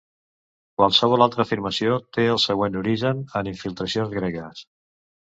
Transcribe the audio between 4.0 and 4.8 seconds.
gregues.